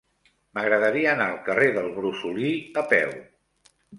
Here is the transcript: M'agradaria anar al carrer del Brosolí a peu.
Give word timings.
M'agradaria 0.57 1.11
anar 1.11 1.27
al 1.33 1.37
carrer 1.51 1.67
del 1.77 1.91
Brosolí 1.99 2.55
a 2.83 2.87
peu. 2.95 3.15